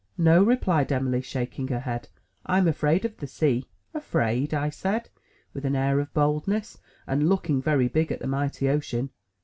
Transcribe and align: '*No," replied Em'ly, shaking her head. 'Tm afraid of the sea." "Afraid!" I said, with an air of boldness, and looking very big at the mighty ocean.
'*No," 0.17 0.41
replied 0.43 0.91
Em'ly, 0.91 1.21
shaking 1.21 1.67
her 1.67 1.81
head. 1.81 2.07
'Tm 2.49 2.67
afraid 2.67 3.05
of 3.05 3.17
the 3.17 3.27
sea." 3.27 3.67
"Afraid!" 3.93 4.51
I 4.51 4.71
said, 4.71 5.09
with 5.53 5.63
an 5.63 5.75
air 5.75 5.99
of 5.99 6.11
boldness, 6.15 6.79
and 7.05 7.29
looking 7.29 7.61
very 7.61 7.87
big 7.87 8.11
at 8.11 8.19
the 8.19 8.25
mighty 8.25 8.67
ocean. 8.67 9.11